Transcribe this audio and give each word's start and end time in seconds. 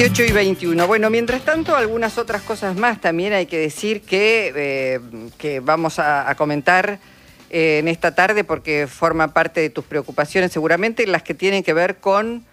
18 0.00 0.24
y 0.24 0.32
21. 0.32 0.86
Bueno, 0.86 1.10
mientras 1.10 1.42
tanto, 1.42 1.74
algunas 1.74 2.16
otras 2.16 2.42
cosas 2.42 2.76
más 2.76 3.00
también 3.00 3.32
hay 3.32 3.46
que 3.46 3.58
decir 3.58 4.02
que, 4.02 4.52
eh, 4.54 5.00
que 5.36 5.60
vamos 5.60 5.98
a, 5.98 6.32
comentar 6.36 7.00
eh, 7.50 7.80
en 7.80 7.88
esta 7.88 8.14
tarde 8.14 8.44
porque 8.44 8.86
forma 8.86 9.34
parte 9.34 9.60
de 9.60 9.68
tus 9.68 9.84
preocupaciones 9.84 10.52
seguramente, 10.52 11.06
las 11.06 11.22
que 11.22 11.34
tienen 11.34 11.62
que 11.62 11.74
ver 11.74 11.96
con 11.96 12.44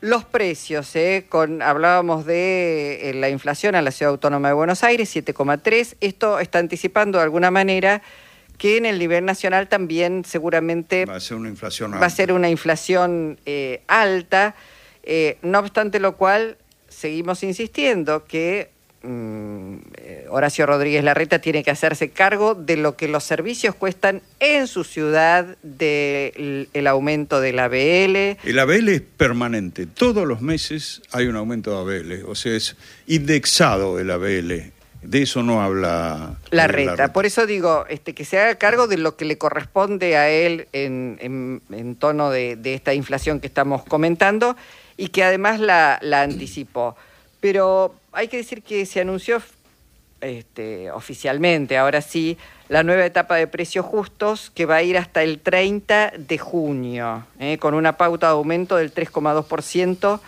los 0.00 0.24
precios. 0.24 0.94
Eh, 0.94 1.26
hablábamos 1.62 2.26
de 2.26 3.12
la 3.16 3.28
inflación 3.28 3.74
a 3.74 3.82
la 3.82 3.90
Ciudad 3.90 4.12
Autónoma 4.12 4.48
de 4.48 4.54
Buenos 4.54 4.84
Aires, 4.84 5.14
7,3. 5.14 5.96
Esto 6.00 6.38
está 6.38 6.58
anticipando 6.58 7.18
de 7.18 7.24
alguna 7.24 7.50
manera 7.50 8.02
que 8.64 8.78
en 8.78 8.86
el 8.86 8.98
nivel 8.98 9.26
nacional 9.26 9.68
también 9.68 10.24
seguramente 10.24 11.04
va 11.04 11.16
a 11.16 11.20
ser 11.20 11.36
una 11.36 11.50
inflación 11.50 11.92
alta. 11.92 12.00
Va 12.00 12.06
a 12.06 12.10
ser 12.10 12.32
una 12.32 12.48
inflación 12.48 13.38
alta. 13.88 14.54
no 15.42 15.58
obstante 15.58 16.00
lo 16.00 16.16
cual, 16.16 16.56
seguimos 16.88 17.42
insistiendo 17.42 18.24
que 18.24 18.70
mm, 19.02 19.74
eh, 19.96 20.26
Horacio 20.30 20.64
Rodríguez 20.64 21.04
Larreta 21.04 21.40
tiene 21.40 21.62
que 21.62 21.70
hacerse 21.70 22.08
cargo 22.08 22.54
de 22.54 22.78
lo 22.78 22.96
que 22.96 23.06
los 23.06 23.24
servicios 23.24 23.74
cuestan 23.74 24.22
en 24.40 24.66
su 24.66 24.82
ciudad, 24.82 25.58
del 25.62 26.70
el 26.72 26.86
aumento 26.86 27.42
del 27.42 27.58
ABL. 27.58 28.38
El 28.44 28.58
ABL 28.58 28.88
es 28.88 29.02
permanente, 29.02 29.84
todos 29.86 30.26
los 30.26 30.40
meses 30.40 31.02
hay 31.12 31.26
un 31.26 31.36
aumento 31.36 31.84
de 31.84 31.98
ABL, 31.98 32.24
o 32.26 32.34
sea, 32.34 32.54
es 32.54 32.76
indexado 33.06 33.98
el 33.98 34.10
ABL. 34.10 34.72
De 35.04 35.22
eso 35.22 35.42
no 35.42 35.62
habla 35.62 36.36
Larreta. 36.50 37.12
Por 37.12 37.26
eso 37.26 37.46
digo, 37.46 37.84
este, 37.88 38.14
que 38.14 38.24
se 38.24 38.40
haga 38.40 38.54
cargo 38.56 38.86
de 38.86 38.96
lo 38.96 39.16
que 39.16 39.24
le 39.24 39.38
corresponde 39.38 40.16
a 40.16 40.28
él 40.30 40.68
en, 40.72 41.96
tono 41.98 42.30
de 42.30 42.74
esta 42.74 42.94
inflación 42.94 43.40
que 43.40 43.46
estamos 43.46 43.84
comentando 43.84 44.56
y 44.96 45.08
que 45.08 45.24
además 45.24 45.60
la, 45.60 45.98
anticipó. 46.22 46.96
Pero 47.40 47.94
hay 48.12 48.28
que 48.28 48.38
decir 48.38 48.62
que 48.62 48.86
se 48.86 49.00
anunció 49.00 49.42
este, 50.20 50.90
oficialmente, 50.90 51.76
ahora 51.76 52.00
sí, 52.00 52.38
la 52.68 52.82
nueva 52.82 53.04
etapa 53.04 53.36
de 53.36 53.46
precios 53.46 53.84
justos 53.84 54.50
que 54.54 54.64
va 54.64 54.76
a 54.76 54.82
ir 54.82 54.96
hasta 54.96 55.22
el 55.22 55.40
30 55.40 56.14
de 56.16 56.38
junio, 56.38 57.26
¿eh? 57.38 57.58
con 57.58 57.74
una 57.74 57.96
pauta 57.96 58.28
de 58.28 58.32
aumento 58.32 58.76
del 58.76 58.94
3,2% 58.94 60.20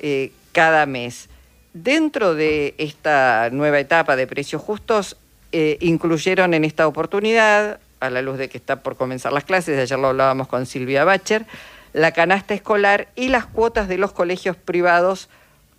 eh, 0.00 0.32
cada 0.52 0.86
mes. 0.86 1.28
Dentro 1.74 2.34
de 2.34 2.74
esta 2.76 3.48
nueva 3.50 3.80
etapa 3.80 4.14
de 4.14 4.26
precios 4.26 4.60
justos, 4.60 5.16
eh, 5.52 5.78
incluyeron 5.80 6.52
en 6.54 6.64
esta 6.64 6.86
oportunidad, 6.86 7.80
a 8.00 8.10
la 8.10 8.20
luz 8.20 8.36
de 8.36 8.48
que 8.48 8.58
está 8.58 8.80
por 8.80 8.96
comenzar 8.96 9.32
las 9.32 9.44
clases, 9.44 9.78
ayer 9.78 9.98
lo 9.98 10.08
hablábamos 10.08 10.48
con 10.48 10.66
Silvia 10.66 11.04
Bacher, 11.04 11.46
la 11.92 12.12
canasta 12.12 12.52
escolar 12.54 13.08
y 13.16 13.28
las 13.28 13.46
cuotas 13.46 13.88
de 13.88 13.96
los 13.96 14.12
colegios 14.12 14.56
privados 14.56 15.28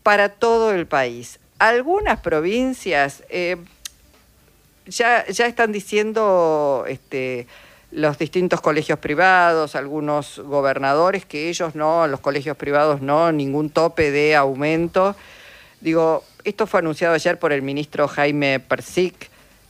para 0.03 0.29
todo 0.29 0.73
el 0.73 0.87
país. 0.87 1.39
Algunas 1.59 2.19
provincias 2.21 3.23
eh, 3.29 3.57
ya, 4.85 5.19
están 5.19 5.71
diciendo 5.71 6.85
este, 6.87 7.47
los 7.91 8.17
distintos 8.17 8.61
colegios 8.61 8.99
privados, 8.99 9.75
algunos 9.75 10.39
gobernadores, 10.39 11.25
que 11.25 11.49
ellos 11.49 11.75
no, 11.75 12.07
los 12.07 12.19
colegios 12.19 12.57
privados 12.57 13.01
no, 13.01 13.31
ningún 13.31 13.69
tope 13.69 14.11
de 14.11 14.35
aumento. 14.35 15.15
Digo, 15.83 16.23
esto 16.45 16.65
fue 16.65 16.79
anunciado 16.79 17.13
ayer 17.13 17.37
por 17.37 17.51
el 17.51 17.61
ministro 17.61 18.07
Jaime 18.07 18.61
Persic. 18.61 19.29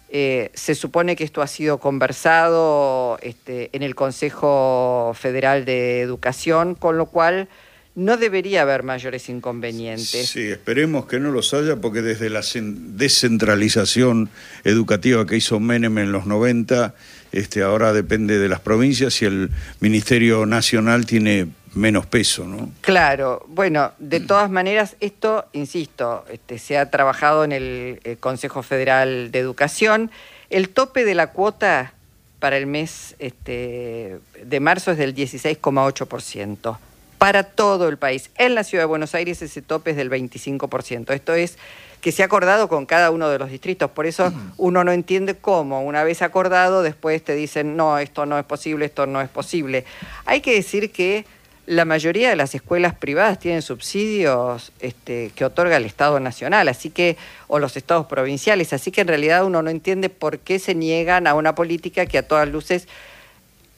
Eh, 0.09 0.51
se 0.53 0.75
supone 0.75 1.15
que 1.15 1.23
esto 1.23 1.41
ha 1.41 1.47
sido 1.47 1.79
conversado 1.79 3.17
este, 3.23 3.71
en 3.73 3.81
el 3.81 3.95
Consejo 3.95 5.13
Federal 5.19 5.65
de 5.65 6.01
Educación, 6.01 6.75
con 6.75 6.99
lo 6.99 7.07
cual 7.07 7.47
no 7.95 8.17
debería 8.17 8.61
haber 8.61 8.83
mayores 8.83 9.27
inconvenientes. 9.27 10.29
Sí, 10.29 10.43
esperemos 10.43 11.07
que 11.07 11.19
no 11.19 11.31
los 11.31 11.51
haya, 11.55 11.77
porque 11.77 12.03
desde 12.03 12.29
la 12.29 12.41
descentralización 12.53 14.29
educativa 14.63 15.25
que 15.25 15.37
hizo 15.37 15.59
Menem 15.59 15.97
en 15.97 16.11
los 16.11 16.27
90, 16.27 16.93
este, 17.31 17.63
ahora 17.63 17.91
depende 17.91 18.37
de 18.37 18.49
las 18.49 18.59
provincias 18.59 19.19
y 19.23 19.25
el 19.25 19.49
Ministerio 19.79 20.45
Nacional 20.45 21.07
tiene 21.07 21.47
menos 21.73 22.05
peso, 22.05 22.45
¿no? 22.45 22.69
Claro, 22.81 23.45
bueno, 23.47 23.91
de 23.99 24.19
todas 24.19 24.49
maneras, 24.49 24.95
esto, 24.99 25.45
insisto, 25.53 26.25
este, 26.31 26.59
se 26.59 26.77
ha 26.77 26.89
trabajado 26.89 27.43
en 27.43 27.51
el, 27.51 27.99
eh, 28.03 28.17
Consejo 28.19 28.63
Federal 28.63 29.31
de 29.31 29.39
Educación. 29.39 30.11
El 30.49 30.69
tope 30.69 31.03
de 31.05 31.15
la 31.15 31.27
cuota 31.27 31.93
para 32.39 32.57
el 32.57 32.67
mes 32.67 33.15
este, 33.19 34.19
de 34.43 34.59
marzo 34.59 34.91
es 34.91 34.97
del 34.97 35.15
16,8%. 35.15 36.77
Para 37.17 37.43
todo 37.43 37.87
el 37.87 37.97
país. 37.97 38.29
En 38.37 38.53
la 38.53 38.65
ciudad 38.65 38.83
de 38.83 38.87
Buenos 38.87 39.15
Aires 39.15 39.41
ese 39.41 39.61
tope 39.61 39.91
es 39.91 39.97
del 39.97 40.09
25%. 40.09 41.13
Esto 41.13 41.33
es 41.33 41.57
que 42.01 42.11
se 42.11 42.21
ha 42.21 42.25
acordado 42.25 42.67
con 42.67 42.85
cada 42.85 43.11
uno 43.11 43.29
de 43.29 43.39
los 43.39 43.49
distritos. 43.49 43.89
Por 43.91 44.05
eso 44.05 44.33
uno 44.57 44.83
no 44.83 44.91
entiende 44.91 45.37
cómo, 45.37 45.81
una 45.83 46.03
vez 46.03 46.21
acordado, 46.21 46.83
después 46.83 47.23
te 47.23 47.33
dicen, 47.33 47.77
no, 47.77 47.97
esto 47.97 48.25
no 48.25 48.37
es 48.37 48.43
posible, 48.43 48.85
esto 48.85 49.07
no 49.07 49.21
es 49.21 49.29
posible. 49.29 49.85
Hay 50.25 50.41
que 50.41 50.53
decir 50.53 50.91
que 50.91 51.25
la 51.65 51.85
mayoría 51.85 52.29
de 52.29 52.35
las 52.35 52.55
escuelas 52.55 52.93
privadas 52.93 53.39
tienen 53.39 53.61
subsidios 53.61 54.71
este, 54.79 55.31
que 55.35 55.45
otorga 55.45 55.77
el 55.77 55.85
Estado 55.85 56.19
Nacional, 56.19 56.67
así 56.67 56.89
que, 56.89 57.17
o 57.47 57.59
los 57.59 57.77
estados 57.77 58.07
provinciales, 58.07 58.73
así 58.73 58.91
que 58.91 59.01
en 59.01 59.07
realidad 59.07 59.45
uno 59.45 59.61
no 59.61 59.69
entiende 59.69 60.09
por 60.09 60.39
qué 60.39 60.59
se 60.59 60.75
niegan 60.75 61.25
a 61.25 61.35
una 61.35 61.55
política 61.55 62.05
que 62.05 62.17
a 62.17 62.27
todas 62.27 62.49
luces 62.49 62.87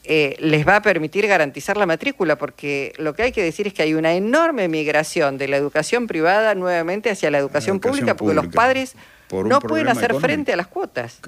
eh, 0.02 0.36
les 0.40 0.66
va 0.66 0.76
a 0.76 0.82
permitir 0.82 1.26
garantizar 1.26 1.76
la 1.76 1.86
matrícula, 1.86 2.36
porque 2.36 2.92
lo 2.96 3.14
que 3.14 3.22
hay 3.22 3.32
que 3.32 3.42
decir 3.42 3.68
es 3.68 3.74
que 3.74 3.82
hay 3.82 3.94
una 3.94 4.14
enorme 4.14 4.68
migración 4.68 5.38
de 5.38 5.48
la 5.48 5.56
educación 5.56 6.06
privada 6.08 6.54
nuevamente 6.54 7.10
hacia 7.10 7.30
la 7.30 7.38
educación, 7.38 7.78
pública, 7.78 8.16
porque 8.16 8.34
los 8.34 8.48
padres 8.48 8.94
no 9.30 9.60
pueden 9.60 9.88
hacer 9.88 10.14
frente 10.16 10.52
a 10.52 10.56
las 10.56 10.66
cuotas. 10.66 11.20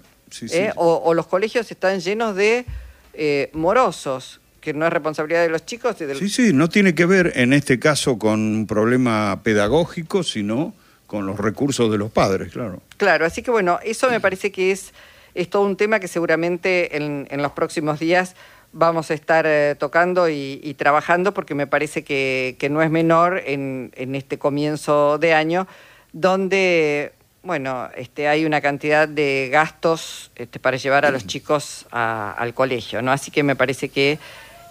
¿eh? 0.50 0.72
O, 0.76 1.14
los 1.14 1.26
colegios 1.26 1.70
están 1.70 2.00
llenos 2.00 2.34
de 2.34 2.66
eh, 3.14 3.50
morosos 3.52 4.40
que 4.60 4.74
no 4.74 4.86
es 4.86 4.92
responsabilidad 4.92 5.42
de 5.42 5.50
los 5.50 5.64
chicos. 5.64 5.96
Sí, 6.18 6.28
sí, 6.28 6.52
no 6.52 6.68
tiene 6.68 6.94
que 6.94 7.06
ver 7.06 7.32
en 7.36 7.52
este 7.52 7.78
caso 7.78 8.18
con 8.18 8.40
un 8.40 8.66
problema 8.66 9.40
pedagógico, 9.42 10.22
sino 10.22 10.74
con 11.06 11.26
los 11.26 11.38
recursos 11.38 11.90
de 11.90 11.98
los 11.98 12.10
padres, 12.10 12.52
claro. 12.52 12.82
Claro, 12.98 13.24
así 13.24 13.42
que 13.42 13.50
bueno, 13.50 13.78
eso 13.82 14.10
me 14.10 14.20
parece 14.20 14.52
que 14.52 14.72
es, 14.72 14.92
es 15.34 15.48
todo 15.48 15.62
un 15.62 15.76
tema 15.76 16.00
que 16.00 16.08
seguramente 16.08 16.96
en, 16.96 17.42
los 17.42 17.52
próximos 17.52 17.98
días 17.98 18.36
vamos 18.72 19.10
a 19.10 19.14
estar 19.14 19.46
eh, 19.48 19.74
tocando 19.78 20.28
y, 20.28 20.74
trabajando 20.76 21.32
porque 21.32 21.54
me 21.54 21.66
parece 21.66 22.04
que, 22.04 22.68
no 22.70 22.82
es 22.82 22.90
menor 22.90 23.42
en, 23.46 23.90
este 23.96 24.38
comienzo 24.38 25.16
de 25.18 25.32
año, 25.32 25.66
donde 26.12 27.12
bueno, 27.42 27.88
este, 27.96 28.28
hay 28.28 28.44
una 28.44 28.60
cantidad 28.60 29.08
de 29.08 29.48
gastos 29.50 30.30
este, 30.36 30.58
para 30.58 30.76
llevar 30.76 31.06
a 31.06 31.10
los 31.10 31.26
chicos 31.26 31.86
al 31.90 32.52
colegio, 32.52 33.00
¿no? 33.00 33.12
Así 33.12 33.30
que 33.30 33.42
me 33.42 33.56
parece 33.56 33.88
que 33.88 34.18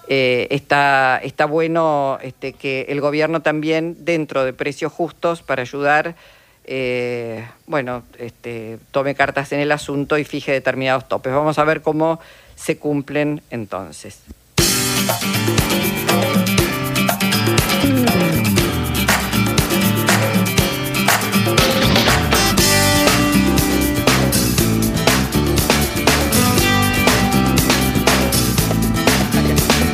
eh, 0.09 0.47
está, 0.51 1.19
está 1.23 1.45
bueno 1.45 2.18
este, 2.22 2.53
que 2.53 2.85
el 2.90 3.01
gobierno 3.01 3.41
también, 3.41 4.06
dentro 4.06 4.45
de 4.45 4.53
precios 4.53 4.91
justos, 4.91 5.41
para 5.41 5.62
ayudar, 5.62 6.16
eh, 6.66 7.45
bueno, 7.66 8.03
este, 8.19 8.78
tome 8.91 9.16
cartas 9.16 9.51
en 9.51 9.59
el 9.59 9.72
asunto 9.72 10.18
y 10.18 10.23
fije 10.23 10.51
determinados 10.51 11.07
topes. 11.07 11.34
Vamos 11.34 11.59
a 11.59 11.63
ver 11.63 11.81
cómo 11.81 12.19
se 12.56 12.78
cumplen 12.78 13.41
entonces. 13.50 14.22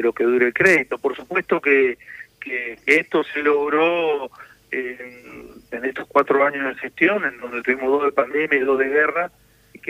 lo 0.00 0.12
que 0.12 0.24
dure 0.24 0.46
el 0.46 0.54
crédito. 0.54 0.98
Por 0.98 1.16
supuesto 1.16 1.60
que, 1.60 1.98
que 2.40 2.78
esto 2.86 3.24
se 3.24 3.42
logró 3.42 4.30
en, 4.70 5.48
en, 5.70 5.84
estos 5.84 6.06
cuatro 6.06 6.44
años 6.44 6.64
de 6.64 6.80
gestión, 6.80 7.24
en 7.24 7.38
donde 7.40 7.62
tuvimos 7.62 7.90
dos 7.90 8.04
de 8.04 8.12
pandemia 8.12 8.58
y 8.58 8.64
dos 8.64 8.78
de 8.78 8.88
guerra, 8.88 9.30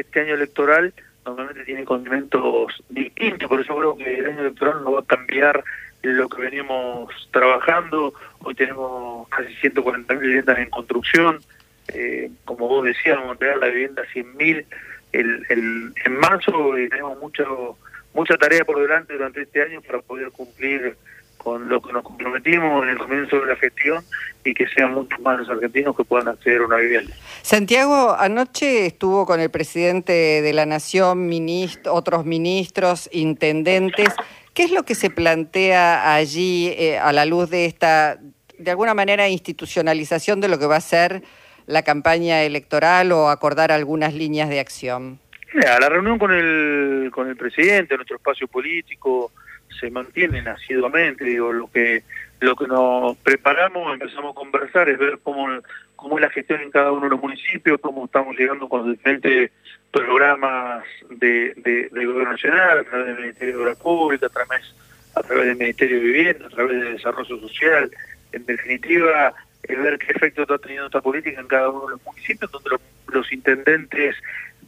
este 0.00 0.20
año 0.20 0.35
electoral 0.35 0.93
normalmente 1.25 1.64
tiene 1.64 1.85
condimentos 1.85 2.82
distintos, 2.88 3.49
por 3.49 3.61
eso 3.61 3.76
creo 3.76 3.97
que 3.97 4.19
el 4.19 4.26
año 4.26 4.41
electoral 4.41 4.82
no 4.82 4.93
va 4.93 5.00
a 5.00 5.05
cambiar 5.05 5.62
lo 6.02 6.29
que 6.29 6.43
venimos 6.43 7.29
trabajando. 7.31 8.14
Hoy 8.41 8.55
tenemos 8.55 9.29
casi 9.29 9.52
140.000 9.56 10.19
viviendas 10.19 10.58
en 10.58 10.70
construcción. 10.70 11.41
Eh, 11.88 12.31
como 12.44 12.69
vos 12.69 12.85
decías, 12.85 13.17
vamos 13.17 13.31
a 13.31 13.32
entregar 13.32 13.58
la 13.58 13.67
vivienda 13.67 14.02
100.000 14.14 14.64
el, 15.12 15.47
el, 15.49 15.93
en 16.05 16.17
marzo 16.19 16.79
y 16.79 16.88
tenemos 16.88 17.19
mucho, 17.19 17.76
mucha 18.14 18.37
tarea 18.37 18.64
por 18.64 18.81
delante 18.81 19.12
durante 19.12 19.43
este 19.43 19.62
año 19.62 19.82
para 19.82 20.00
poder 20.00 20.31
cumplir 20.31 20.97
con 21.43 21.69
lo 21.71 21.81
que 21.81 21.93
nos 21.93 22.03
comprometimos 22.03 22.83
en 22.83 22.91
el 22.91 22.99
comienzo 22.99 23.41
de 23.41 23.47
la 23.47 23.57
gestión 23.57 24.05
y 24.45 24.53
que 24.53 24.67
sean 24.69 24.93
muchos 24.93 25.19
más 25.21 25.39
los 25.39 25.49
argentinos 25.49 25.97
que 25.97 26.05
puedan 26.05 26.29
acceder 26.29 26.61
a 26.61 26.67
una 26.67 26.77
vivienda. 26.77 27.15
Santiago, 27.41 28.15
anoche 28.19 28.87
estuvo 28.87 29.25
con 29.25 29.41
el 29.41 29.51
presidente 29.51 30.13
de 30.13 30.53
la 30.53 30.67
Nación, 30.67 31.29
ministro, 31.29 31.95
otros 31.95 32.27
ministros, 32.27 33.09
intendentes. 33.13 34.15
¿Qué 34.53 34.65
es 34.65 34.71
lo 34.71 34.83
que 34.83 34.95
se 34.95 35.09
plantea 35.09 36.15
allí 36.15 36.75
eh, 36.77 36.99
a 36.99 37.13
la 37.13 37.25
luz 37.25 37.49
de 37.49 37.65
esta, 37.65 38.19
de 38.59 38.71
alguna 38.71 38.93
manera, 38.93 39.29
institucionalización 39.29 40.43
de 40.43 40.49
lo 40.49 40.59
que 40.59 40.67
va 40.67 40.77
a 40.77 40.83
ser 40.83 41.23
la 41.67 41.83
campaña 41.83 42.43
electoral 42.43 43.13
o 43.13 43.31
acordar 43.31 43.73
algunas 43.73 44.13
líneas 44.13 44.51
de 44.51 44.61
acción? 44.61 45.19
la 45.53 45.89
reunión 45.89 46.19
con 46.19 46.31
el, 46.33 47.11
con 47.13 47.29
el 47.29 47.37
presidente, 47.37 47.97
nuestro 47.97 48.17
espacio 48.17 48.47
político, 48.47 49.33
se 49.79 49.91
mantienen 49.91 50.49
asiduamente, 50.49 51.25
digo, 51.25 51.53
lo 51.53 51.71
que 51.71 52.03
lo 52.41 52.57
que 52.57 52.67
nos 52.67 53.17
preparamos, 53.19 53.93
empezamos 53.93 54.33
a 54.33 54.35
conversar, 54.35 54.89
es 54.89 54.99
ver 54.99 55.19
cómo, 55.23 55.47
cómo 55.95 56.19
es 56.19 56.23
la 56.23 56.31
gestión 56.31 56.63
en 56.63 56.71
cada 56.71 56.91
uno 56.91 57.03
de 57.03 57.11
los 57.11 57.21
municipios, 57.21 57.79
cómo 57.81 58.07
estamos 58.07 58.37
llegando 58.37 58.69
con 58.69 58.81
los 58.81 58.97
diferentes 58.97 59.51
programas 59.93 60.85
de, 61.11 61.53
de, 61.57 62.07
gobierno 62.07 62.33
nacional, 62.33 62.79
a 62.79 62.85
través 62.85 63.07
del 63.09 63.21
Ministerio 63.21 63.57
de 63.57 63.63
Obras 63.63 63.79
Públicas, 63.79 64.31
a 64.31 64.33
través, 64.33 64.75
a 65.15 65.23
través 65.23 65.47
del 65.47 65.57
Ministerio 65.57 65.97
de 65.97 66.03
Vivienda, 66.03 66.47
a 66.47 66.51
través 66.51 66.81
de 66.81 66.93
Desarrollo 66.93 67.41
Social. 67.41 67.91
En 68.33 68.47
definitiva, 68.47 69.35
es 69.73 69.83
ver 69.83 69.99
qué 69.99 70.13
efecto 70.13 70.43
está 70.43 70.59
teniendo 70.59 70.87
esta 70.87 71.01
política 71.01 71.41
en 71.41 71.47
cada 71.47 71.71
uno 71.71 71.87
de 71.87 71.93
los 71.93 72.05
municipios, 72.05 72.51
donde 72.51 72.71
los 73.09 73.33
intendentes 73.33 74.17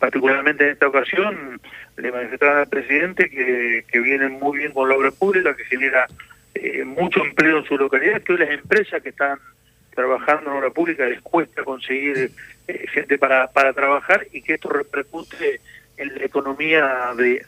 particularmente 0.03 0.65
en 0.65 0.71
esta 0.71 0.89
ocasión, 0.89 1.61
le 1.97 2.11
manifestaron 2.11 2.59
al 2.59 2.69
presidente 2.69 3.31
que, 3.31 3.85
que 3.87 4.01
vienen 4.01 4.33
muy 4.33 4.59
bien 4.59 4.73
con 4.73 4.89
la 4.89 4.97
obra 4.97 5.13
pública, 5.13 5.55
que 5.55 5.65
genera 5.65 6.09
eh, 6.57 6.85
mucho 6.85 7.25
empleo 7.25 7.59
en 7.59 7.65
su 7.67 7.79
localidad, 7.79 8.21
que 8.21 8.33
hoy 8.33 8.41
las 8.41 8.51
empresas 8.51 9.01
que 9.01 9.11
están 9.11 9.39
trabajando 9.95 10.51
en 10.51 10.57
obra 10.57 10.71
pública 10.71 11.07
les 11.07 11.21
cuesta 11.21 11.63
conseguir 11.63 12.33
eh, 12.67 12.87
gente 12.89 13.17
para, 13.17 13.53
para 13.53 13.73
trabajar 13.73 14.27
y 14.33 14.43
que 14.43 14.55
esto 14.55 14.71
repercute 14.71 15.61
en 15.97 16.15
la 16.17 16.25
economía 16.25 17.13
de, 17.17 17.47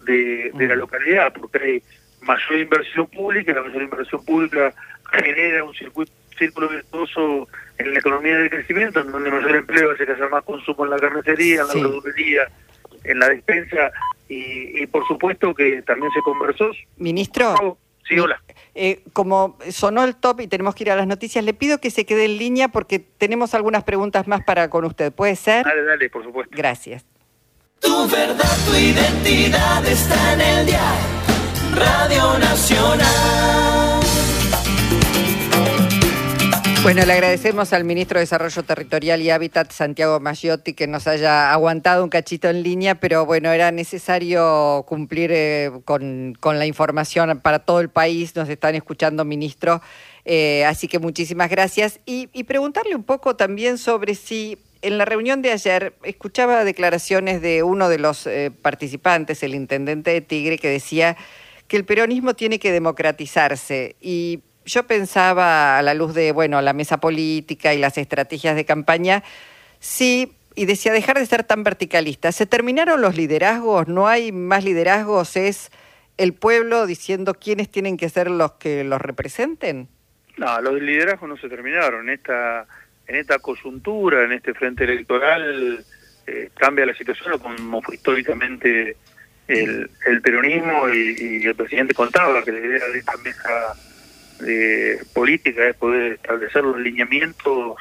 de, 0.55 0.67
la 0.69 0.77
localidad, 0.77 1.33
porque 1.33 1.59
hay 1.59 1.83
mayor 2.21 2.61
inversión 2.61 3.09
pública, 3.09 3.53
la 3.53 3.62
mayor 3.62 3.83
inversión 3.83 4.25
pública 4.25 4.73
genera 5.11 5.65
un 5.65 5.75
circuito 5.75 6.12
círculo 6.36 6.69
virtuoso 6.69 7.48
en 7.78 7.92
la 7.92 7.98
economía 7.98 8.38
del 8.38 8.50
crecimiento, 8.50 9.00
en 9.00 9.12
donde 9.12 9.31
mayor 9.31 9.56
empleo 9.56 9.92
hace 9.92 10.06
que 10.06 10.12
hacer 10.12 10.31
más 10.31 10.44
consumo 10.44 10.84
en 10.84 10.90
la 10.90 10.98
carnicería, 10.98 11.62
en 11.62 11.69
la 11.69 11.75
verdulería, 11.75 12.48
en 13.04 13.19
la 13.19 13.28
despensa, 13.28 13.92
y, 14.28 14.86
por 14.86 15.06
supuesto 15.06 15.54
que 15.54 15.82
también 15.82 16.10
se 16.12 16.20
conversó. 16.22 16.70
Ministro. 16.96 17.78
Sí, 18.08 18.19
hola. 18.19 18.42
Eh, 18.75 19.02
como 19.12 19.56
sonó 19.70 20.04
el 20.04 20.16
top 20.16 20.40
y 20.40 20.46
tenemos 20.46 20.75
que 20.75 20.84
ir 20.84 20.90
a 20.90 20.96
las 20.96 21.06
noticias, 21.06 21.44
le 21.44 21.54
pido 21.54 21.78
que 21.78 21.90
se 21.90 22.04
quede 22.04 22.26
en 22.26 22.38
línea 22.38 22.69
porque 22.69 22.98
tenemos 22.98 23.54
algunas 23.54 23.84
preguntas 23.84 24.26
más 24.26 24.44
para 24.44 24.69
con 24.69 24.84
usted. 24.84 25.12
¿Puede 25.12 25.36
ser? 25.36 25.64
Dale, 25.64 25.84
dale, 25.84 26.10
por 26.10 26.22
supuesto. 26.22 26.54
Gracias. 26.54 27.04
Tu 27.81 28.08
verdad, 28.08 28.56
tu 28.66 28.76
identidad 28.76 29.86
está 29.86 30.32
en 30.34 30.40
el 30.40 30.66
día. 30.66 30.92
Radio 31.75 32.38
Nacional. 32.38 33.83
Bueno, 36.84 37.02
le 37.06 37.14
agradecemos 37.14 37.72
al 37.72 37.82
ministro 37.84 38.19
de 38.19 38.25
Desarrollo 38.25 38.62
Territorial 38.62 39.22
y 39.22 39.31
Hábitat, 39.31 39.72
Santiago 39.72 40.20
Maggiotti, 40.20 40.75
que 40.75 40.86
nos 40.86 41.06
haya 41.06 41.50
aguantado 41.50 42.04
un 42.04 42.10
cachito 42.10 42.50
en 42.50 42.62
línea, 42.62 42.96
pero 42.96 43.25
bueno, 43.25 43.50
era 43.52 43.70
necesario 43.70 44.84
cumplir 44.86 45.31
eh, 45.32 45.70
con, 45.86 46.36
la 46.42 46.66
información 46.66 47.40
para 47.40 47.60
todo 47.60 47.81
el 47.81 47.88
país. 47.88 48.36
Nos 48.36 48.50
están 48.50 48.74
escuchando, 48.74 49.24
ministro. 49.24 49.81
Eh, 50.26 50.67
así 50.67 50.86
que 50.86 50.98
muchísimas 50.98 51.48
gracias. 51.48 52.00
Y, 52.05 52.26
preguntarle 52.44 52.94
un 52.94 53.05
poco 53.05 53.34
también 53.34 53.79
sobre 53.79 54.14
si 54.14 54.58
en 54.82 54.98
la 54.98 55.06
reunión 55.06 55.41
de 55.41 55.53
ayer 55.53 55.94
escuchaba 56.03 56.64
declaraciones 56.64 57.41
de 57.41 57.62
uno 57.62 57.88
de 57.88 57.98
los 57.98 58.26
eh, 58.26 58.53
participantes, 58.60 59.43
el 59.43 59.55
intendente 59.55 60.10
de 60.10 60.20
Tigre, 60.20 60.58
que 60.58 60.69
decía 60.69 61.17
que 61.67 61.79
el 61.79 61.86
peronismo 61.86 62.34
tiene 62.34 62.58
que 62.58 62.72
democratizarse. 62.72 63.96
Y 64.03 64.43
yo 64.65 64.87
pensaba 64.87 65.79
a 65.79 65.83
la 65.83 65.94
luz 65.94 66.15
de, 66.15 66.33
bueno, 66.33 66.61
la 66.63 66.73
mesa 66.73 66.99
política 66.99 67.75
y 67.75 67.79
las 67.79 67.99
estrategias 67.99 68.56
de 68.56 68.65
campaña, 68.65 69.23
sí, 69.79 70.33
y 70.55 70.67
decía 70.67 70.93
dejar 70.93 71.19
de 71.19 71.27
ser 71.27 71.44
tan 71.44 71.65
verticalista. 71.65 72.33
¿Se 72.33 72.47
terminaron 72.47 73.01
los 73.01 73.17
liderazgos? 73.17 73.89
¿No 73.89 74.09
hay 74.09 74.33
más 74.33 74.65
liderazgos? 74.65 75.37
¿Es 75.37 75.71
el 76.17 76.33
pueblo 76.33 76.87
diciendo 76.87 77.35
quiénes 77.35 77.69
tienen 77.69 77.97
que 77.97 78.09
ser 78.09 78.31
los 78.31 78.53
que 78.53 78.85
los 78.85 79.01
representen? 79.01 79.89
No, 80.37 80.61
los 80.61 80.81
liderazgos 80.81 81.29
no 81.29 81.37
se 81.37 81.49
terminaron. 81.49 82.09
Esta, 82.09 82.67
en 83.06 83.17
esta 83.17 83.39
coyuntura, 83.39 84.25
en 84.25 84.33
este 84.33 84.55
frente 84.55 84.85
electoral, 84.85 85.85
eh, 86.27 86.51
cambia 86.56 86.87
la 86.87 86.94
situación, 86.94 87.39
como 87.39 87.83
fue 87.83 87.97
históricamente 87.97 88.97
el, 89.49 89.91
el 90.06 90.23
peronismo 90.23 90.89
y, 90.89 91.17
y, 91.43 91.47
el 91.47 91.55
presidente 91.55 91.93
contaba 91.93 92.43
que 92.43 92.53
la 92.53 92.61
idea 92.61 92.89
de 92.89 92.99
esta 92.99 93.17
mesa 93.19 93.75
de 94.41 95.00
política 95.12 95.69
es 95.69 95.76
poder 95.76 96.12
establecer 96.12 96.62
los 96.64 96.79
lineamientos 96.79 97.76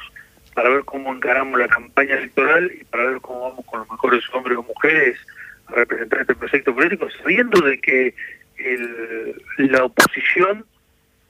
para 0.54 0.70
ver 0.70 0.84
cómo 0.84 1.12
encaramos 1.12 1.58
la 1.58 1.68
campaña 1.68 2.14
electoral 2.14 2.70
y 2.80 2.84
para 2.84 3.04
ver 3.06 3.20
cómo 3.20 3.50
vamos 3.50 3.66
con 3.66 3.80
los 3.80 3.90
mejores 3.90 4.22
hombres 4.32 4.58
o 4.58 4.62
mujeres 4.62 5.18
a 5.66 5.74
representar 5.74 6.20
este 6.20 6.34
proyecto 6.34 6.74
político, 6.74 7.08
sabiendo 7.22 7.60
de 7.60 7.80
que 7.80 8.14
el, 8.58 9.42
la 9.58 9.84
oposición, 9.84 10.64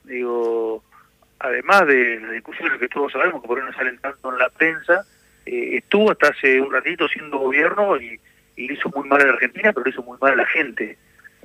digo, 0.03 0.83
además 1.39 1.87
de 1.87 2.19
las 2.19 2.31
discusiones 2.31 2.79
que 2.79 2.87
todos 2.87 3.11
sabemos 3.11 3.41
que 3.41 3.47
por 3.47 3.59
ahí 3.59 3.65
no 3.65 3.73
salen 3.73 3.97
tanto 3.97 4.31
en 4.31 4.39
la 4.39 4.49
prensa, 4.49 5.05
eh, 5.45 5.77
estuvo 5.77 6.11
hasta 6.11 6.29
hace 6.29 6.61
un 6.61 6.71
ratito 6.71 7.07
siendo 7.07 7.39
gobierno 7.39 7.97
y, 7.97 8.19
y 8.55 8.71
hizo 8.71 8.89
muy 8.95 9.07
mal 9.07 9.21
a 9.21 9.25
la 9.25 9.33
Argentina, 9.33 9.73
pero 9.73 9.89
hizo 9.89 10.03
muy 10.03 10.17
mal 10.21 10.33
a 10.33 10.37
la 10.37 10.45
gente. 10.45 10.97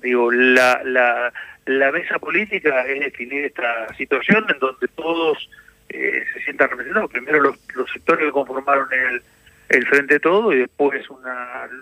Digo, 0.02 0.30
la, 0.30 0.82
la, 0.84 1.32
la 1.78 1.92
mesa 1.92 2.18
política 2.18 2.82
es 2.82 3.00
definir 3.00 3.44
esta 3.44 3.94
situación 3.94 4.44
en 4.48 4.58
donde 4.58 4.88
todos 4.88 5.48
eh, 5.88 6.24
se 6.34 6.40
sientan 6.42 6.70
representados. 6.70 7.10
Primero 7.10 7.40
los, 7.40 7.56
los 7.74 7.90
sectores 7.92 8.26
que 8.26 8.32
conformaron 8.32 8.88
el, 8.92 9.22
el 9.68 9.86
Frente 9.86 10.18
Todo 10.18 10.52
y 10.52 10.58
después 10.58 11.08
un 11.10 11.22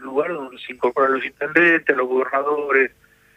lugar 0.02 0.32
donde 0.34 0.58
se 0.58 0.74
incorporan 0.74 1.14
los 1.14 1.24
intendentes, 1.24 1.96
los 1.96 2.06
gobernadores, 2.06 2.90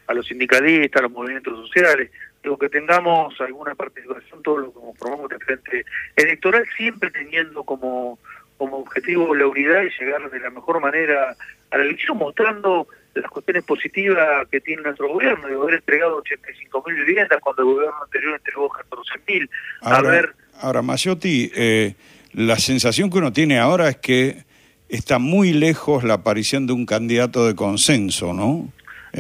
a 0.08 0.13
los 0.13 0.27
sindicalistas, 0.27 1.00
a 1.00 1.03
los 1.03 1.12
movimientos 1.12 1.58
sociales. 1.67 2.12
Digo, 2.43 2.58
que 2.58 2.67
tengamos 2.67 3.39
alguna 3.39 3.74
participación, 3.75 4.43
todo 4.43 4.58
lo 4.58 4.72
como 4.72 4.93
formamos 4.96 5.29
de 5.29 5.39
Frente 5.39 5.86
Electoral, 6.17 6.65
siempre 6.75 7.12
teniendo 7.12 7.63
como, 7.63 8.20
como 8.58 8.77
objetivo 8.77 9.34
la 9.36 9.48
unidad 9.48 9.84
y 9.84 10.03
llegar 10.03 10.29
de 10.29 10.39
la 10.39 10.50
mejor 10.50 10.81
manera 10.81 11.36
a 11.70 11.77
la 11.77 11.84
elección, 11.84 12.17
mostrando 12.17 12.88
las 13.13 13.30
cuestiones 13.30 13.63
positivas 13.63 14.48
que 14.50 14.62
tiene 14.62 14.84
nuestro 14.84 15.10
gobierno, 15.10 15.48
de 15.48 15.56
haber 15.56 15.75
entregado 15.75 16.18
85 16.18 16.84
mil 16.88 16.96
viviendas 17.06 17.39
cuando 17.41 17.63
el 17.63 17.68
gobierno 17.70 18.03
anterior 18.03 18.36
entregó 18.36 18.70
14 18.70 19.12
mil. 19.27 19.50
Ahora, 19.82 19.98
a 19.98 20.12
ver... 20.12 20.36
ahora 20.62 20.82
Macciotti, 20.82 21.51
eh, 21.56 21.96
la 22.34 22.58
sensación 22.58 23.10
que 23.10 23.18
uno 23.18 23.34
tiene 23.34 23.60
ahora 23.60 23.89
es 23.89 23.98
que 23.98 24.44
está 24.89 25.20
muy 25.20 25.53
lejos 25.53 26.03
la 26.03 26.15
aparición 26.15 26.68
de 26.68 26.74
un 26.74 26.86
candidato 26.86 27.46
de 27.46 27.56
consenso, 27.56 28.34
¿no? 28.34 28.72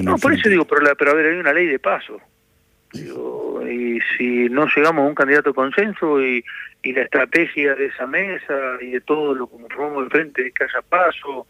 no, 0.01 0.17
por 0.17 0.33
eso 0.33 0.49
digo, 0.49 0.65
pero, 0.65 0.95
pero 0.97 1.11
a 1.11 1.13
ver, 1.13 1.27
hay 1.27 1.39
una 1.39 1.53
ley 1.53 1.67
de 1.67 1.79
paso. 1.79 2.19
y 2.93 3.99
si 4.17 4.49
no 4.49 4.67
llegamos 4.73 5.03
a 5.03 5.07
un 5.07 5.15
candidato 5.15 5.49
de 5.49 5.55
consenso 5.55 6.21
y, 6.21 6.43
y 6.83 6.93
la 6.93 7.03
estrategia 7.03 7.75
de 7.75 7.87
esa 7.87 8.07
mesa 8.07 8.77
y 8.81 8.91
de 8.91 9.01
todo 9.01 9.33
lo 9.33 9.47
que 9.47 9.57
formamos 9.73 10.05
de 10.05 10.09
frente 10.09 10.47
es 10.47 10.53
que 10.53 10.63
haya 10.63 10.81
paso, 10.81 11.47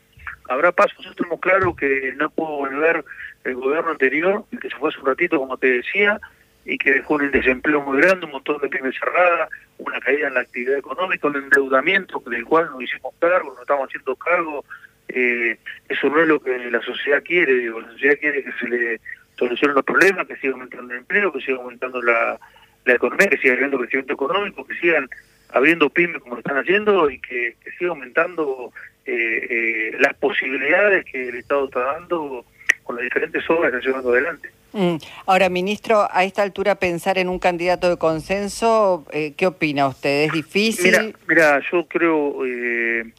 habrá 0.50 0.72
paso. 0.72 0.94
Nosotros 0.98 1.16
tenemos 1.18 1.40
claro 1.40 1.76
que 1.76 2.14
no 2.18 2.30
puedo 2.30 2.58
volver 2.58 3.04
el 3.44 3.56
gobierno 3.56 3.92
anterior, 3.92 4.46
que 4.62 4.70
se 4.70 4.76
fue 4.76 4.90
hace 4.90 5.00
un 5.00 5.08
ratito, 5.08 5.40
como 5.40 5.58
te 5.58 5.68
decía, 5.68 6.20
y 6.66 6.78
que 6.78 6.92
dejó 6.92 7.16
un 7.16 7.32
desempleo 7.32 7.82
muy 7.82 8.00
grande, 8.02 8.26
un 8.26 8.34
montón 8.34 8.60
de 8.62 8.70
pymes 8.70 8.96
cerradas, 9.00 9.50
una 9.78 10.00
caída 10.00 10.28
en 10.28 10.36
la 10.36 10.42
actividad 10.42 10.78
económica, 10.78 11.28
un 11.28 11.38
endeudamiento 11.38 12.22
del 12.28 12.46
cual 12.46 12.70
nos 12.72 12.84
hicimos 12.84 13.14
cargo, 13.20 13.52
nos 13.52 13.62
estamos 13.62 13.88
haciendo 13.88 14.16
cargo. 14.16 14.64
Eh, 15.08 15.58
eso 15.90 16.10
no 16.10 16.22
es 16.22 16.28
lo 16.28 16.40
que 16.40 16.58
la 16.70 16.82
sociedad 16.82 17.24
quiere, 17.24 17.54
digo, 17.54 17.82
la 17.82 17.92
sociedad 17.92 18.18
quiere 18.20 18.44
que 18.44 18.52
se 18.54 18.68
le 18.68 19.02
solucionen 19.38 19.76
los 19.76 19.86
problemas, 19.86 20.28
que 20.28 20.38
siga 20.38 20.54
aumentando 20.54 20.94
el 20.94 21.00
empleo, 21.00 21.34
que 21.34 21.42
siga 21.42 21.58
aumentando 21.58 22.02
la, 22.02 22.40
economía, 22.86 23.28
que 23.28 23.38
siga 23.38 23.56
habiendo 23.56 23.80
crecimiento 23.80 24.14
económico, 24.14 24.66
que 24.66 24.76
sigan 24.76 25.10
abriendo 25.50 25.90
pymes 25.90 26.22
como 26.22 26.36
lo 26.36 26.40
están 26.40 26.58
haciendo 26.58 27.10
y 27.10 27.20
que, 27.20 27.56
siga 27.78 27.90
aumentando 27.90 28.72
eh, 29.06 29.48
eh, 29.50 29.98
las 30.00 30.14
posibilidades 30.16 31.06
que 31.06 31.30
el 31.30 31.36
Estado 31.36 31.66
está 31.66 31.80
dando 31.80 32.46
con 32.84 32.96
las 32.96 33.04
diferentes 33.04 33.50
obras 33.50 33.72
que 33.72 33.78
están 33.78 33.82
llevando 33.82 34.12
adelante. 34.12 34.50
Mm. 34.74 34.96
Ahora, 35.26 35.50
ministro, 35.50 36.08
a 36.10 36.24
esta 36.24 36.44
altura 36.44 36.76
pensar 36.76 37.18
en 37.18 37.30
un 37.30 37.40
candidato 37.40 37.90
de 37.90 37.98
consenso, 37.98 39.06
eh, 39.12 39.34
¿qué 39.36 39.48
opina 39.48 39.88
usted? 39.88 40.26
¿Es 40.26 40.32
difícil? 40.32 41.16
Mira, 41.28 41.62
yo 41.72 41.86
creo 41.88 42.46
eh, 42.46 43.12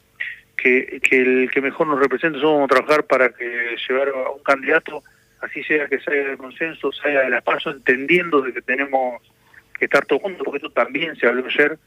que, 0.57 1.01
el 1.11 1.51
que 1.51 1.61
mejor 1.61 1.87
nos 1.87 1.99
represente 1.99 2.39
somos 2.39 2.67
trabajar 2.69 3.03
para 3.03 3.29
que 3.29 3.75
llevar 3.87 4.09
a 4.09 4.31
un 4.31 4.43
candidato, 4.43 5.03
así 5.41 5.63
sea 5.63 5.87
que 5.87 5.99
salga 5.99 6.23
del 6.23 6.37
consenso, 6.37 6.91
salga 6.91 7.21
de 7.21 7.29
la 7.29 7.41
paso, 7.41 7.69
entendiendo 7.69 8.41
de 8.41 8.53
que 8.53 8.61
tenemos 8.61 9.21
que 9.77 9.85
estar 9.85 10.05
todos 10.05 10.21
juntos, 10.23 10.41
porque 10.43 10.57
esto 10.57 10.71
también 10.71 11.15
se 11.17 11.27
habló 11.27 11.45
ayer, 11.45 11.77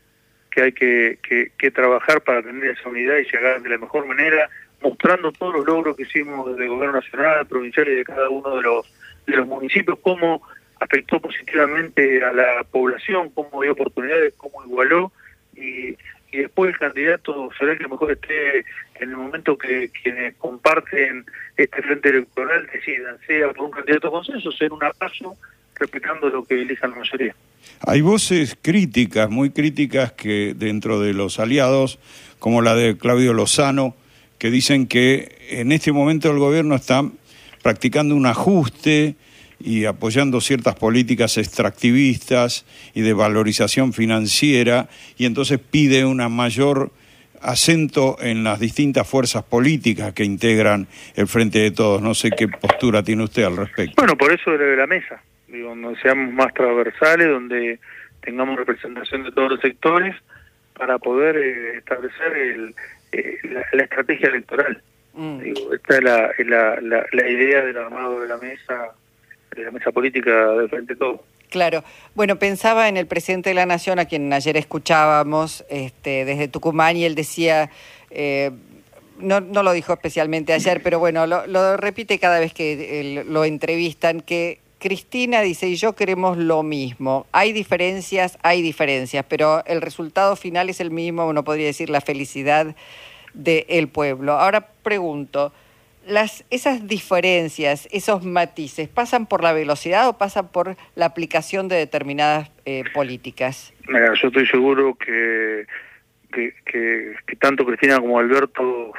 que 0.57 0.63
hay 0.63 0.73
que, 0.73 1.53
que 1.59 1.71
trabajar 1.71 2.23
para 2.23 2.43
tener 2.43 2.71
esa 2.71 2.89
unidad 2.89 3.19
y 3.19 3.25
llegar 3.25 3.61
de 3.61 3.69
la 3.69 3.77
mejor 3.77 4.07
manera, 4.07 4.49
mostrando 4.81 5.31
todos 5.33 5.53
los 5.53 5.67
logros 5.67 5.97
que 5.97 6.05
hicimos 6.05 6.49
desde 6.49 6.65
el 6.65 6.71
gobierno 6.71 6.97
nacional, 6.97 7.47
provincial 7.47 7.87
y 7.89 7.97
de 7.97 8.05
cada 8.05 8.31
uno 8.31 8.57
de 8.57 8.63
los 8.63 8.91
de 9.27 9.37
los 9.37 9.47
municipios, 9.47 9.99
cómo 10.01 10.41
afectó 10.81 11.21
positivamente 11.21 12.25
a 12.25 12.33
la 12.33 12.65
población, 12.71 13.31
cómo 13.31 13.61
dio 13.61 13.73
oportunidades, 13.73 14.33
cómo 14.39 14.65
igualó, 14.65 15.13
y, 15.55 15.97
y 16.31 16.39
después 16.39 16.73
el 16.73 16.79
candidato 16.79 17.51
será 17.59 17.73
el 17.73 17.79
que 17.79 17.89
mejor 17.89 18.13
esté 18.13 18.61
en 18.95 19.11
el 19.11 19.17
momento 19.17 19.59
que 19.59 19.91
quienes 19.91 20.37
comparten 20.37 21.27
este 21.57 21.83
frente 21.83 22.09
electoral 22.09 22.67
decidan, 22.73 23.19
sea 23.27 23.53
por 23.53 23.67
un 23.67 23.73
candidato 23.73 24.11
consenso, 24.11 24.51
ser 24.53 24.73
un 24.73 24.81
paso, 24.97 25.37
respetando 25.75 26.31
lo 26.31 26.45
que 26.45 26.63
elija 26.63 26.87
la 26.87 26.97
mayoría. 26.97 27.35
Hay 27.81 28.01
voces 28.01 28.57
críticas, 28.61 29.31
muy 29.31 29.51
críticas, 29.51 30.13
que 30.13 30.55
dentro 30.57 31.01
de 31.01 31.13
los 31.13 31.39
aliados, 31.39 31.99
como 32.39 32.63
la 32.63 32.75
de 32.75 32.97
Claudio 32.97 33.33
Lozano, 33.33 33.95
que 34.39 34.51
dicen 34.51 34.87
que 34.87 35.37
en 35.51 35.73
este 35.73 35.93
momento 35.93 36.31
el 36.31 36.39
gobierno 36.39 36.75
está 36.75 37.09
practicando 37.63 38.15
un 38.15 38.27
ajuste 38.27 39.17
y 39.59 39.85
apoyando 39.85 40.41
ciertas 40.41 40.75
políticas 40.75 41.39
extractivistas 41.39 42.65
y 42.95 43.01
de 43.01 43.13
valorización 43.13 43.93
financiera, 43.93 44.89
y 45.17 45.25
entonces 45.25 45.59
pide 45.59 46.05
una 46.05 46.29
mayor 46.29 46.93
acento 47.47 48.17
en 48.21 48.45
las 48.45 48.61
distintas 48.61 49.09
fuerzas 49.09 49.45
políticas 49.45 50.12
que 50.12 50.25
integran 50.25 50.87
el 51.15 51.26
Frente 51.29 51.61
de 51.61 51.71
Todos. 51.71 52.03
No 52.03 52.15
sé 52.15 52.31
qué 52.31 52.49
postura 52.49 53.03
tiene 53.03 53.25
usted 53.25 53.45
al 53.45 53.57
respecto. 53.57 53.95
Bueno, 53.97 54.17
por 54.17 54.33
eso 54.33 54.50
de 54.50 54.76
la 54.76 54.87
mesa, 54.87 55.23
digo, 55.49 55.71
donde 55.71 55.99
seamos 56.00 56.33
más 56.35 56.53
transversales, 56.53 57.29
donde 57.29 57.79
tengamos 58.21 58.57
representación 58.57 59.23
de 59.23 59.33
todos 59.33 59.53
los 59.53 59.61
sectores 59.61 60.15
para 60.76 60.99
poder 60.99 61.37
eh, 61.37 61.79
establecer 61.79 62.37
el, 62.37 62.75
eh, 63.12 63.38
la 63.73 63.83
estrategia 63.83 64.29
electoral. 64.29 64.83
Mm. 65.17 65.41
esta 65.73 65.97
es, 65.97 66.47
la, 66.47 66.79
la, 67.12 67.31
idea 67.31 67.65
del 67.65 67.79
armado 67.79 68.21
de 68.21 68.29
la 68.29 68.37
mesa, 68.37 68.93
de 69.55 69.65
la 69.65 69.71
mesa 69.71 69.91
política 69.91 70.49
de 70.53 70.69
frente 70.69 70.93
a 70.93 70.97
todo. 70.97 71.25
Claro. 71.57 71.85
Bueno, 72.15 72.39
pensaba 72.39 72.87
en 72.87 72.99
el 72.99 73.07
presidente 73.07 73.49
de 73.49 73.55
la 73.55 73.65
Nación, 73.65 73.99
a 73.99 74.05
quien 74.05 74.31
ayer 74.31 74.59
escuchábamos 74.59 75.65
este, 75.71 76.27
desde 76.27 76.49
Tucumán, 76.49 76.99
y 76.99 77.05
él 77.05 77.15
decía, 77.15 77.71
eh, 78.11 78.51
no, 79.19 79.41
no 79.41 79.63
lo 79.63 79.73
dijo 79.73 79.95
especialmente 79.95 80.53
ayer, 80.53 80.83
pero 80.83 80.99
bueno, 80.99 81.27
lo, 81.27 81.77
repite 81.79 82.19
cada 82.19 82.41
vez 82.41 82.53
que 82.53 83.25
lo 83.27 83.47
entrevistan, 83.47 84.21
que 84.21 84.59
Cristina 84.79 85.41
dice, 85.41 85.67
y 85.67 85.77
yo 85.77 85.95
queremos 85.95 86.37
lo 86.37 86.63
mismo. 86.63 87.25
Hay 87.33 87.53
diferencias, 87.53 88.37
hay 88.43 88.61
diferencias, 88.61 89.25
pero 89.27 89.65
el 89.65 89.81
resultado 89.81 90.37
final 90.37 90.69
es 90.69 90.81
el 90.81 90.91
mismo, 90.91 91.27
uno 91.27 91.43
podría 91.43 91.65
decir 91.65 91.89
la 91.89 92.03
felicidad 92.03 92.77
del 93.33 93.89
pueblo. 93.89 94.35
Ahora 94.35 94.69
pregunto, 94.83 95.55
las, 96.07 96.45
esas 96.51 96.87
diferencias, 96.87 97.89
esos 97.91 98.25
matices, 98.25 98.89
¿pasan 98.89 99.27
por 99.27 99.43
la 99.43 99.53
velocidad 99.53 100.09
o 100.09 100.19
pasan 100.19 100.49
por 100.49 100.77
la 100.95 101.07
aplicación 101.07 101.69
de 101.69 101.77
determinadas 101.77 102.51
eh, 102.65 102.85
políticas? 102.95 103.73
Mira, 103.89 104.13
yo 104.15 104.29
estoy 104.29 104.47
seguro 104.47 104.95
que, 104.95 105.67
que, 106.33 107.15
tanto 107.41 107.65
Cristina 107.67 107.99
como 107.99 108.19
Alberto 108.19 108.93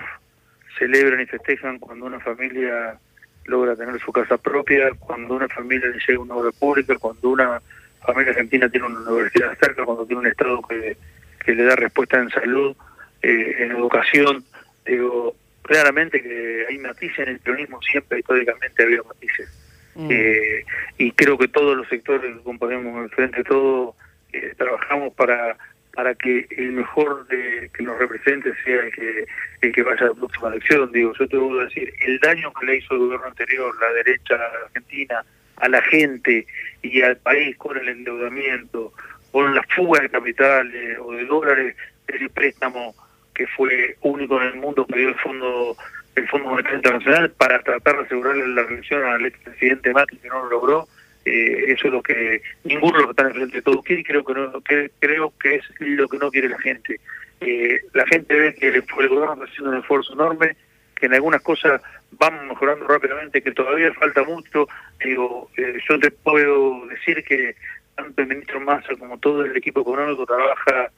celebran 0.77 1.21
y 1.21 1.25
festejan 1.25 1.79
cuando 1.79 2.05
una 2.05 2.19
familia 2.19 2.97
logra 3.45 3.75
tener 3.75 3.99
su 3.99 4.11
casa 4.11 4.37
propia, 4.37 4.91
cuando 4.99 5.35
una 5.35 5.47
familia 5.47 5.87
le 5.87 5.99
llega 6.05 6.19
una 6.19 6.35
obra 6.35 6.51
pública, 6.51 6.95
cuando 6.99 7.29
una 7.29 7.61
familia 8.05 8.31
argentina 8.31 8.69
tiene 8.69 8.87
una 8.87 8.99
universidad 8.99 9.57
cerca, 9.59 9.85
cuando 9.85 10.05
tiene 10.05 10.21
un 10.21 10.27
Estado 10.27 10.61
que, 10.61 10.97
que 11.43 11.55
le 11.55 11.63
da 11.63 11.75
respuesta 11.75 12.19
en 12.19 12.29
salud 12.29 12.75
eh, 13.21 13.55
en 13.59 13.71
educación, 13.71 14.43
digo, 14.85 15.35
claramente 15.67 16.21
que 16.21 16.65
hay 16.67 16.77
matices 16.79 17.19
en 17.19 17.29
el 17.29 17.39
peronismo, 17.39 17.81
siempre 17.81 18.19
históricamente 18.19 18.81
ha 18.81 18.85
habido 18.85 19.03
matices. 19.03 19.49
Mm. 19.95 20.07
Eh, 20.11 20.65
y 20.97 21.11
creo 21.11 21.37
que 21.37 21.47
todos 21.47 21.77
los 21.77 21.87
sectores 21.87 22.35
que 22.35 22.43
componemos 22.43 23.03
el 23.03 23.09
frente, 23.09 23.43
todo 23.43 23.95
eh, 24.33 24.53
trabajamos 24.57 25.13
para 25.13 25.57
para 25.97 26.13
que 26.13 26.45
el 26.51 26.73
mejor 26.73 27.25
de, 27.25 27.71
que 27.73 27.81
nos 27.81 27.97
represente 27.97 28.53
sea 28.63 28.83
el 28.83 28.91
que 28.91 29.25
el 29.61 29.73
que 29.73 29.81
vaya 29.81 30.05
a 30.05 30.09
la 30.09 30.13
próxima 30.13 30.49
elección. 30.49 30.91
Digo, 30.91 31.11
yo 31.17 31.27
te 31.27 31.37
voy 31.37 31.59
a 31.59 31.63
decir, 31.63 31.91
el 32.01 32.19
daño 32.19 32.53
que 32.53 32.67
le 32.67 32.75
hizo 32.77 32.93
el 32.93 32.99
gobierno 32.99 33.25
anterior, 33.25 33.75
la 33.81 33.91
derecha 33.93 34.35
argentina, 34.65 35.25
a 35.55 35.67
la 35.67 35.81
gente 35.81 36.45
y 36.83 37.01
al 37.01 37.17
país 37.17 37.57
con 37.57 37.77
el 37.77 37.89
endeudamiento, 37.89 38.93
con 39.31 39.55
la 39.55 39.63
fuga 39.75 40.01
de 40.01 40.09
capitales 40.09 40.99
o 40.99 41.13
de 41.13 41.25
dólares, 41.25 41.75
ese 42.07 42.29
préstamo 42.29 42.93
que 43.37 43.45
fue 43.45 43.95
único 44.01 44.41
en 44.41 44.47
el 44.47 44.55
mundo 44.55 44.85
que 44.87 45.05
el 45.05 45.15
Fondo 45.15 45.77
el 46.15 46.27
Fondo 46.27 46.49
Monetario 46.49 46.77
Internacional 46.77 47.29
para 47.37 47.61
tratar 47.61 47.97
de 47.97 48.05
asegurarle 48.05 48.47
la 48.47 48.63
reelección 48.63 49.03
al 49.03 49.23
expresidente 49.23 49.93
Macri 49.93 50.17
que 50.17 50.29
no 50.29 50.43
lo 50.43 50.49
logró. 50.49 50.87
Eh, 51.25 51.65
eso 51.67 51.87
es 51.87 51.93
lo 51.93 52.01
que 52.01 52.41
ninguno 52.63 52.93
de 52.93 52.99
los 52.99 53.05
que 53.05 53.11
están 53.11 53.27
enfrente 53.27 53.57
de 53.57 53.61
todo 53.61 53.83
quiere 53.83 54.01
y 54.01 54.03
creo 54.03 54.23
que, 54.25 54.33
no, 54.33 54.61
que 54.61 54.89
creo 54.99 55.31
que 55.39 55.55
es 55.55 55.63
lo 55.79 56.07
que 56.07 56.17
no 56.17 56.31
quiere 56.31 56.49
la 56.49 56.59
gente. 56.59 56.99
Eh, 57.39 57.81
la 57.93 58.07
gente 58.07 58.33
ve 58.33 58.55
que 58.55 58.69
el, 58.69 58.81
gobierno 58.81 59.33
está 59.33 59.45
haciendo 59.45 59.71
un 59.71 59.77
esfuerzo 59.77 60.13
enorme, 60.13 60.55
que 60.95 61.05
en 61.05 61.13
algunas 61.13 61.41
cosas 61.41 61.79
vamos 62.11 62.45
mejorando 62.45 62.87
rápidamente, 62.87 63.43
que 63.43 63.51
todavía 63.51 63.93
falta 63.93 64.23
mucho. 64.23 64.67
Digo, 65.03 65.51
eh, 65.55 65.77
yo 65.87 65.99
te 65.99 66.09
puedo 66.09 66.87
decir 66.87 67.23
que 67.23 67.55
tanto 67.95 68.23
el 68.23 68.27
ministro 68.29 68.59
Massa 68.59 68.95
como 68.97 69.19
todo 69.19 69.45
el 69.45 69.55
equipo 69.55 69.81
económico 69.81 70.25
trabaja 70.25 70.89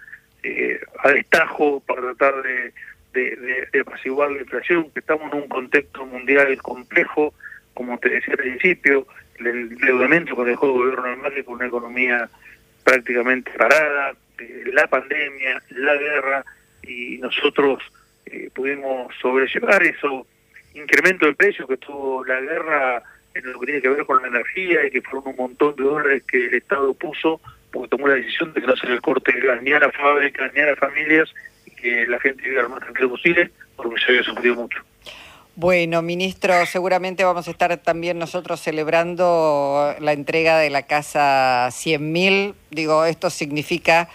eh, 0.50 0.80
a 1.04 1.12
destajo 1.12 1.80
para 1.82 2.02
tratar 2.02 2.42
de, 2.42 2.74
de, 3.14 3.80
apaciguar 3.80 4.32
la 4.32 4.42
inflación, 4.42 4.92
que 4.92 5.00
estamos 5.00 5.32
en 5.32 5.42
un 5.42 5.48
contexto 5.48 6.06
mundial 6.06 6.56
complejo, 6.62 7.34
como 7.74 7.98
te 7.98 8.10
decía 8.10 8.34
al 8.34 8.40
principio, 8.40 9.08
el 9.40 9.48
endeudamiento 9.48 10.36
que 10.36 10.50
dejó 10.50 10.68
el 10.68 10.72
gobierno 10.74 11.08
normal 11.08 11.46
con 11.46 11.56
una 11.56 11.68
economía 11.68 12.30
prácticamente 12.84 13.52
parada, 13.52 14.14
eh, 14.38 14.64
la 14.74 14.88
pandemia, 14.88 15.62
la 15.70 15.96
guerra, 15.96 16.46
y 16.84 17.18
nosotros 17.18 17.82
eh, 18.26 18.50
pudimos 18.54 19.14
sobrellevar 19.22 19.84
eso 19.84 20.26
incremento 20.74 21.26
de 21.26 21.34
precios 21.34 21.68
que 21.68 21.78
tuvo 21.78 22.24
la 22.26 22.40
guerra 22.40 23.04
en 23.34 23.52
lo 23.52 23.60
que 23.60 23.66
tiene 23.68 23.82
que 23.82 23.90
ver 23.90 24.06
con 24.06 24.22
la 24.22 24.28
energía 24.28 24.86
y 24.86 24.92
que 24.92 25.02
fueron 25.02 25.30
un 25.30 25.36
montón 25.36 25.76
de 25.76 25.84
dólares 25.84 26.24
que 26.28 26.48
el 26.48 26.54
Estado 26.56 26.94
puso 26.94 27.42
porque 27.72 27.90
tomó 27.90 28.08
la 28.08 28.16
decisión 28.16 28.54
de 28.54 28.62
que 28.62 28.68
no 28.68 28.76
se 28.76 28.88
le 28.88 29.00
corte 29.00 29.34
ni 29.62 29.72
a 29.72 29.80
la 29.80 29.92
fábrica 29.92 30.52
ni 30.54 30.62
a 30.62 30.76
familias 30.76 31.30
y 31.66 31.72
que 31.72 32.08
la 32.08 32.20
gente 32.20 32.48
viva 32.48 32.64
lo 32.64 32.70
más 32.70 32.80
tranquilo 32.80 33.10
posible 33.10 33.52
porque 33.76 34.00
se 34.00 34.12
había 34.12 34.24
sufrido 34.24 34.56
mucho. 34.56 34.80
Bueno, 35.56 36.02
ministro, 36.02 36.66
seguramente 36.66 37.26
vamos 37.26 37.50
a 37.50 37.52
estar 37.52 37.76
también 37.78 38.18
nosotros 38.18 38.62
celebrando 38.62 39.94
la 40.00 40.14
entrega 40.14 40.58
de 40.58 40.70
la 40.70 40.84
casa 40.84 41.68
100.000. 41.68 42.54
Digo, 42.72 43.04
esto 43.04 43.30
significa 43.30 44.08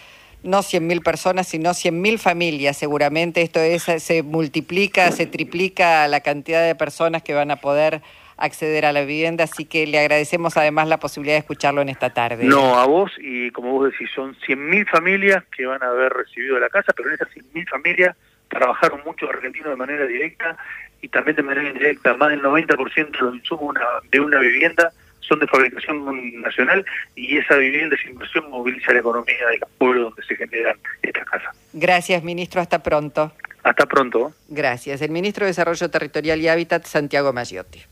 no 0.42 0.60
100.000 0.60 1.02
personas, 1.02 1.46
sino 1.46 1.70
100.000 1.70 2.18
familias 2.18 2.78
seguramente. 2.78 3.42
Esto 3.42 3.60
es, 3.60 3.82
se 3.82 4.22
multiplica, 4.22 5.12
se 5.12 5.26
triplica 5.26 6.08
la 6.08 6.20
cantidad 6.20 6.64
de 6.64 6.74
personas 6.74 7.22
que 7.22 7.34
van 7.34 7.50
a 7.50 7.56
poder 7.56 8.00
acceder 8.36 8.86
a 8.86 8.92
la 8.92 9.04
vivienda, 9.04 9.44
así 9.44 9.64
que 9.64 9.86
le 9.86 9.98
agradecemos 9.98 10.56
además 10.56 10.88
la 10.88 10.98
posibilidad 10.98 11.34
de 11.34 11.40
escucharlo 11.40 11.82
en 11.82 11.88
esta 11.88 12.10
tarde. 12.10 12.44
No, 12.44 12.78
a 12.78 12.86
vos, 12.86 13.12
y 13.18 13.50
como 13.50 13.72
vos 13.72 13.90
decís, 13.90 14.10
son 14.14 14.34
100.000 14.36 14.88
familias 14.88 15.44
que 15.56 15.66
van 15.66 15.82
a 15.82 15.88
haber 15.88 16.12
recibido 16.12 16.58
la 16.58 16.68
casa, 16.68 16.92
pero 16.96 17.08
en 17.08 17.14
esas 17.16 17.28
100.000 17.28 17.68
familias 17.68 18.16
trabajaron 18.48 19.00
muchos 19.04 19.28
argentinos 19.28 19.70
de 19.70 19.76
manera 19.76 20.06
directa 20.06 20.56
y 21.00 21.08
también 21.08 21.36
de 21.36 21.42
manera 21.42 21.68
indirecta. 21.68 22.14
Más 22.14 22.30
del 22.30 22.42
90% 22.42 23.10
de 23.10 23.18
los 23.18 23.34
insumos 23.34 23.74
de 24.10 24.20
una 24.20 24.38
vivienda 24.38 24.92
son 25.20 25.38
de 25.40 25.46
fabricación 25.46 26.40
nacional 26.40 26.84
y 27.14 27.38
esa 27.38 27.56
vivienda, 27.56 27.96
esa 27.96 28.08
inversión 28.08 28.50
moviliza 28.50 28.92
la 28.92 29.00
economía 29.00 29.46
del 29.50 29.60
pueblo 29.78 30.02
donde 30.04 30.22
se 30.22 30.36
generan 30.36 30.76
estas 31.02 31.24
casas. 31.24 31.56
Gracias, 31.72 32.22
ministro. 32.22 32.60
Hasta 32.60 32.82
pronto. 32.82 33.32
Hasta 33.62 33.86
pronto. 33.86 34.32
Gracias. 34.48 35.00
El 35.00 35.10
ministro 35.10 35.44
de 35.44 35.50
Desarrollo 35.50 35.90
Territorial 35.90 36.40
y 36.40 36.48
Hábitat, 36.48 36.84
Santiago 36.84 37.32
Maggiotti. 37.32 37.82